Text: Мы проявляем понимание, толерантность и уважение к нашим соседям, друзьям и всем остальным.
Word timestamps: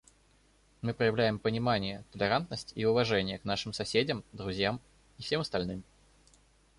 Мы 0.81 0.95
проявляем 0.95 1.37
понимание, 1.37 2.03
толерантность 2.11 2.71
и 2.73 2.85
уважение 2.87 3.37
к 3.37 3.45
нашим 3.45 3.71
соседям, 3.71 4.23
друзьям 4.33 4.81
и 5.19 5.21
всем 5.21 5.41
остальным. 5.41 5.83